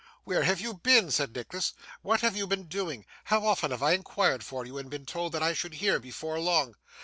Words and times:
'Where 0.23 0.41
have 0.41 0.59
you 0.59 0.73
been?' 0.73 1.11
said 1.11 1.35
Nicholas. 1.35 1.73
'What 2.01 2.21
have 2.21 2.35
you 2.35 2.47
been 2.47 2.63
doing? 2.65 3.05
How 3.25 3.45
often 3.45 3.69
have 3.69 3.83
I 3.83 3.91
inquired 3.91 4.43
for 4.43 4.65
you, 4.65 4.79
and 4.79 4.89
been 4.89 5.05
told 5.05 5.31
that 5.33 5.43
I 5.43 5.53
should 5.53 5.75
hear 5.75 5.99
before 5.99 6.39
long! 6.39 6.73